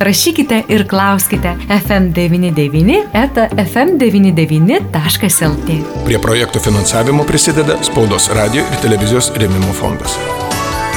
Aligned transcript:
rašykite 0.00 0.62
ir 0.68 0.88
klauskite 0.88 1.56
FM99 1.68 3.02
eta 3.24 3.48
FM99.lt. 3.56 5.68
Prie 6.06 6.18
projektų 6.18 6.60
finansavimo 6.64 7.24
prisideda 7.28 7.82
Spaudos 7.84 8.30
radio 8.36 8.60
ir 8.64 8.76
televizijos 8.84 9.32
rėmimo 9.36 9.72
fondas. 9.76 10.18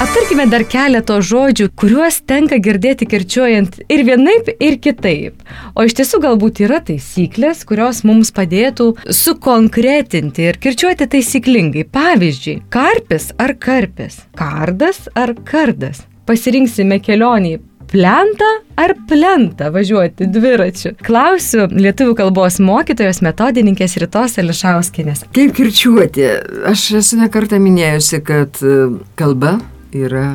Aptarkime 0.03 0.47
dar 0.52 0.66
keletą 0.67 1.20
žodžių, 1.23 1.70
kuriuos 1.80 2.17
tenka 2.27 2.58
girdėti 2.59 3.05
kirčiuojant 3.08 3.77
ir 3.94 4.02
vienaip, 4.08 4.49
ir 4.59 4.80
kitaip. 4.81 5.44
O 5.77 5.85
iš 5.88 5.95
tiesų 5.99 6.20
galbūt 6.25 6.63
yra 6.66 6.81
taisyklės, 6.83 7.63
kurios 7.70 8.02
mums 8.08 8.33
padėtų 8.35 8.89
sukonkretinti 9.08 10.49
ir 10.49 10.59
kirčiuoti 10.59 11.08
taisyklingai. 11.13 11.85
Pavyzdžiui, 11.94 12.63
karpis 12.73 13.31
ar 13.39 13.55
karpis, 13.55 14.25
kardas 14.35 15.05
ar 15.16 15.38
kardas. 15.47 16.03
Pasirinksime 16.27 16.99
kelionį 17.03 17.59
plentą 17.94 18.49
ar 18.80 18.95
plentą 19.09 19.69
važiuoti 19.73 20.27
dviračiu? 20.33 20.94
Klausiu 21.05 21.67
lietuvių 21.69 22.16
kalbos 22.17 22.58
mokytojos 22.63 23.22
metodininkės 23.25 23.97
Ritos 24.02 24.39
Ališauskinės. 24.41 25.27
Kaip 25.36 25.53
kirčiuoti? 25.58 26.25
Aš 26.69 26.88
esu 27.03 27.19
nekartą 27.21 27.61
minėjusi, 27.61 28.23
kad 28.25 28.58
e, 28.66 28.88
kalba 29.19 29.59
yra 29.94 30.25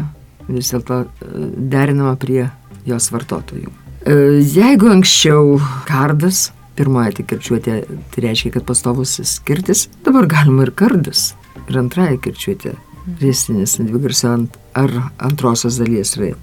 vis 0.48 0.70
dėlto 0.72 1.02
e, 1.04 1.48
derinama 1.74 2.14
prie 2.20 2.46
jos 2.88 3.10
vartotojų. 3.14 3.74
E, 4.06 4.16
jeigu 4.38 4.92
anksčiau 4.94 5.58
kardas, 5.88 6.52
pirmoji 6.78 7.18
tik 7.18 7.32
kirčiuotė, 7.34 7.80
tai 8.14 8.26
reiškia, 8.28 8.54
kad 8.54 8.68
pastovusis 8.68 9.38
kirtis, 9.46 9.88
dabar 10.06 10.30
galima 10.30 10.68
ir 10.68 10.74
kardas. 10.78 11.32
Ir 11.66 11.82
antrąją 11.82 12.20
kirčiuotė, 12.22 12.76
riestinis 13.18 13.76
dvigarsio 13.82 14.30
ant, 14.36 14.54
ar 14.78 14.94
antrosios 15.28 15.78
dalies 15.80 16.16
raidė. 16.20 16.36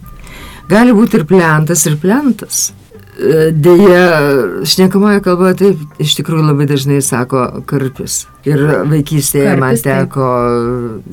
Gali 0.70 0.96
būti 0.98 1.20
ir 1.20 1.28
plentas, 1.30 1.86
ir 1.86 2.00
plentas. 2.02 2.72
E, 3.16 3.52
Deja, 3.54 4.06
šnekamoje 4.66 5.22
kalboje 5.26 5.58
taip 5.62 6.02
iš 6.02 6.18
tikrųjų 6.20 6.48
labai 6.50 6.66
dažnai 6.70 7.02
sako 7.06 7.46
karpis. 7.70 8.24
Ir 8.46 8.62
vaikystėje 8.92 9.56
man 9.58 9.74
Karpis, 9.74 9.84
taip. 9.86 10.10
teko 10.12 10.26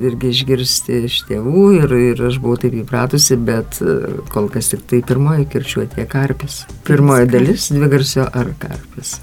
irgi 0.05 0.33
išgirsti 0.35 0.99
iš 1.09 1.19
tėvų 1.31 1.63
ir, 1.79 1.95
ir 2.13 2.23
aš 2.29 2.37
buvau 2.43 2.59
taip 2.61 2.75
įpratusi, 2.77 3.39
bet 3.41 3.79
e, 3.81 3.95
kol 4.33 4.51
kas 4.53 4.69
tik 4.73 4.85
tai 4.91 5.01
pirmoji 5.07 5.47
kirčiuotė 5.55 6.05
karpis. 6.13 6.63
Pirmoji 6.85 7.31
dalis 7.33 7.71
dvigarsio 7.73 8.27
ar 8.29 8.53
karpis. 8.61 9.15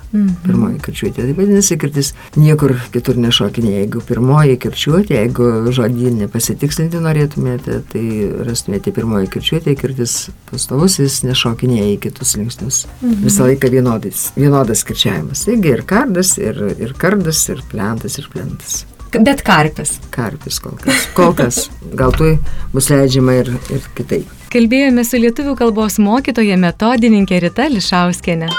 Pirmoji 0.45 0.79
kirčiuotė. 0.87 1.27
Tai 1.27 1.35
vadinasi, 1.37 1.77
kirtis 1.81 2.13
niekur 2.39 2.73
kitur 2.93 3.19
nešokinė. 3.21 3.75
Jeigu 3.83 4.01
pirmoji 4.07 4.57
kirčiuotė, 4.63 5.19
jeigu 5.19 5.51
žodį 5.75 6.29
pasitikslinti 6.33 7.01
norėtumėte, 7.03 7.81
tai 7.93 8.03
rastumėte 8.47 8.93
pirmoji 8.95 9.29
kirčiuotė, 9.35 9.75
kirtis 9.77 10.17
pastovus, 10.49 10.97
jis 11.03 11.21
nešokinėja 11.27 11.93
į 11.93 11.99
kitus 12.07 12.33
linksnius. 12.39 12.81
Visą 13.21 13.45
laiką 13.45 13.69
vienodais, 13.73 14.29
vienodas 14.39 14.81
kirčiavimas. 14.87 15.45
Taigi 15.45 15.75
ir 15.75 15.85
kardas, 15.89 16.35
ir, 16.41 16.63
ir 16.81 16.97
kardas, 16.97 17.45
ir 17.53 17.61
plentas, 17.99 18.17
ir 18.17 18.29
plentas. 18.31 18.85
Bet 19.11 19.41
karpis. 19.41 19.99
Karpis 20.13 20.59
kol 20.59 20.77
kas. 20.77 21.07
Kol 21.13 21.33
kas. 21.33 21.69
Gal 21.97 22.11
tu 22.13 22.37
bus 22.73 22.89
leidžiama 22.89 23.33
ir, 23.41 23.49
ir 23.73 23.87
kitaip. 23.97 24.27
Kalbėjome 24.53 25.03
su 25.05 25.17
lietuvių 25.17 25.55
kalbos 25.57 25.99
mokytoja 25.99 26.57
metodininkė 26.57 27.41
Rita 27.41 27.67
Lišauskinė. 27.69 28.49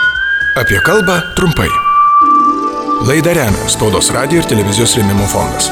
Apie 0.59 0.83
kalbą 0.87 1.21
trumpai. 1.39 1.71
Laidą 3.07 3.35
remia 3.39 3.71
Spaudos 3.71 4.11
radio 4.13 4.43
ir 4.43 4.51
televizijos 4.51 4.99
rėmimo 4.99 5.27
fondas. 5.31 5.71